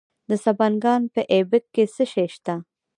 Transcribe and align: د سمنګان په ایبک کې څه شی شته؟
د 0.29 0.31
سمنګان 0.43 1.01
په 1.13 1.21
ایبک 1.33 1.63
کې 1.73 1.83
څه 1.95 2.03
شی 2.11 2.27
شته؟ 2.33 2.55